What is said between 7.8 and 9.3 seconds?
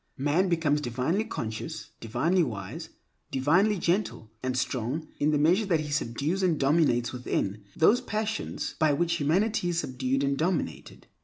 passions by which